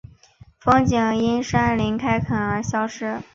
[0.57, 3.21] 风景因山林开垦而消失